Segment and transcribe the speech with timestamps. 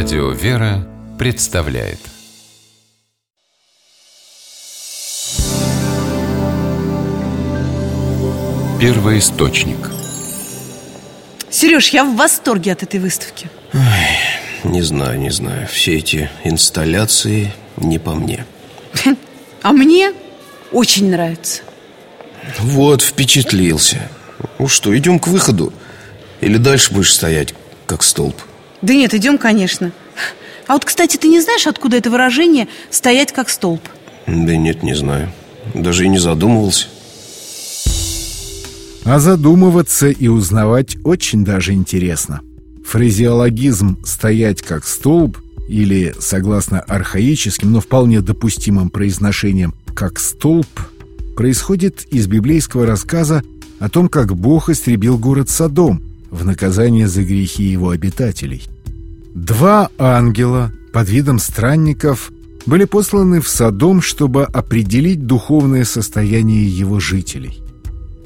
[0.00, 0.86] Радио «Вера»
[1.18, 1.98] представляет.
[8.80, 9.90] Первый источник
[11.50, 13.50] Сереж, я в восторге от этой выставки.
[13.74, 15.66] Ой, Не знаю, не знаю.
[15.66, 18.46] Все эти инсталляции не по мне.
[19.62, 20.12] А мне
[20.70, 21.62] очень нравится.
[22.60, 24.08] Вот, впечатлился.
[24.60, 25.72] Ну что, идем к выходу?
[26.40, 27.52] Или дальше будешь стоять,
[27.86, 28.40] как столб?
[28.82, 29.92] Да нет, идем, конечно
[30.66, 33.80] А вот, кстати, ты не знаешь, откуда это выражение «стоять как столб»?
[34.26, 35.32] Да нет, не знаю
[35.74, 36.86] Даже и не задумывался
[39.04, 42.40] А задумываться и узнавать очень даже интересно.
[42.84, 45.38] Фразеологизм «стоять как столб»
[45.68, 50.68] или, согласно архаическим, но вполне допустимым произношениям «как столб»
[51.36, 53.42] происходит из библейского рассказа
[53.78, 58.62] о том, как Бог истребил город Содом в наказание за грехи его обитателей.
[59.34, 62.32] Два ангела под видом странников
[62.66, 67.62] были посланы в Содом, чтобы определить духовное состояние его жителей.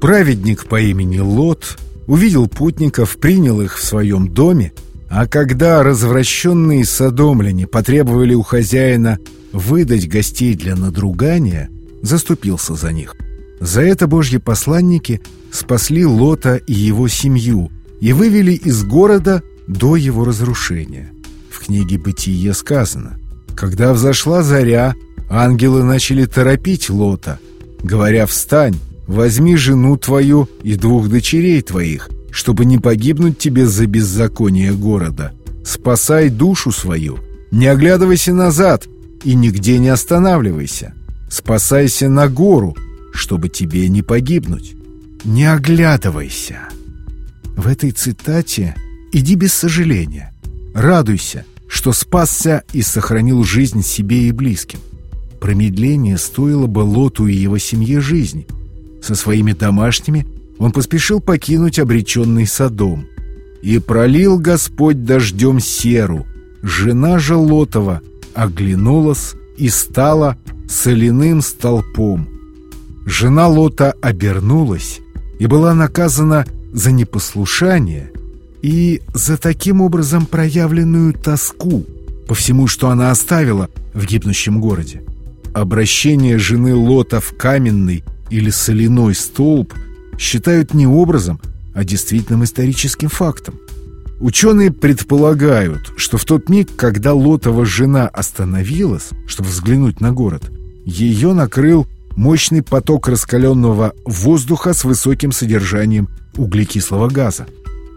[0.00, 4.72] Праведник по имени Лот увидел путников, принял их в своем доме,
[5.08, 9.18] а когда развращенные содомляне потребовали у хозяина
[9.52, 11.70] выдать гостей для надругания,
[12.02, 13.14] заступился за них.
[13.60, 20.24] За это божьи посланники спасли Лота и его семью и вывели из города до его
[20.24, 21.12] разрушения.
[21.50, 23.18] В книге «Бытие» сказано
[23.54, 24.94] «Когда взошла заря,
[25.28, 27.38] ангелы начали торопить Лота,
[27.82, 34.72] говоря «Встань, возьми жену твою и двух дочерей твоих, чтобы не погибнуть тебе за беззаконие
[34.72, 35.32] города.
[35.64, 37.18] Спасай душу свою,
[37.50, 38.86] не оглядывайся назад
[39.24, 40.94] и нигде не останавливайся.
[41.28, 42.76] Спасайся на гору,
[43.12, 44.76] чтобы тебе не погибнуть.
[45.24, 46.68] Не оглядывайся».
[47.56, 48.76] В этой цитате
[49.12, 50.32] «иди без сожаления».
[50.74, 54.78] Радуйся, что спасся и сохранил жизнь себе и близким.
[55.40, 58.46] Промедление стоило бы Лоту и его семье жизни.
[59.02, 60.26] Со своими домашними
[60.58, 63.06] он поспешил покинуть обреченный Содом.
[63.62, 66.26] «И пролил Господь дождем серу.
[66.62, 68.02] Жена же Лотова
[68.34, 70.36] оглянулась и стала
[70.68, 72.28] соляным столпом.
[73.06, 75.00] Жена Лота обернулась
[75.38, 76.44] и была наказана
[76.76, 78.12] за непослушание
[78.60, 81.86] и за таким образом проявленную тоску
[82.28, 85.02] по всему, что она оставила в гибнущем городе.
[85.54, 89.72] Обращение жены Лота в каменный или соляной столб
[90.18, 91.40] считают не образом,
[91.74, 93.54] а действительным историческим фактом.
[94.20, 100.50] Ученые предполагают, что в тот миг, когда Лотова жена остановилась, чтобы взглянуть на город,
[100.84, 107.46] ее накрыл мощный поток раскаленного воздуха с высоким содержанием углекислого газа.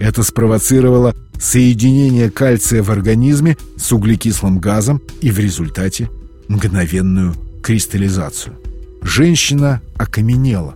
[0.00, 6.10] Это спровоцировало соединение кальция в организме с углекислым газом и в результате
[6.48, 8.56] мгновенную кристаллизацию.
[9.02, 10.74] Женщина окаменела,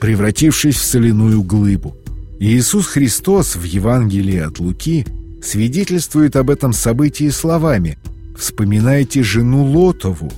[0.00, 1.96] превратившись в соляную глыбу.
[2.38, 5.06] Иисус Христос в Евангелии от Луки
[5.42, 7.98] свидетельствует об этом событии словами
[8.36, 10.32] «Вспоминайте жену Лотову»,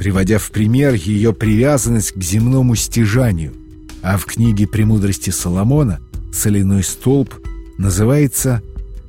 [0.00, 3.52] приводя в пример ее привязанность к земному стяжанию.
[4.00, 6.00] А в книге «Премудрости Соломона»
[6.32, 7.34] соляной столб
[7.76, 8.62] называется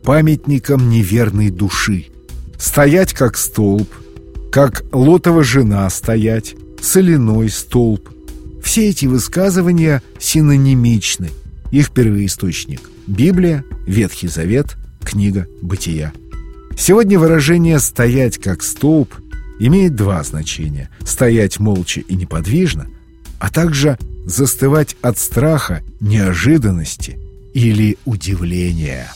[0.03, 2.07] «памятником неверной души».
[2.59, 3.88] Стоять как столб,
[4.51, 8.09] как лотова жена стоять, соляной столб.
[8.62, 11.30] Все эти высказывания синонимичны–
[11.72, 16.12] их первоисточник– Библия, Ветхий Завет, книга «Бытия».
[16.78, 19.13] Сегодня выражение «стоять как столб»
[19.68, 22.88] имеет два значения– стоять молча и неподвижно,
[23.40, 27.20] а также застывать от страха, неожиданности
[27.54, 29.12] или удивления.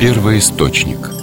[0.00, 1.10] Первый источник–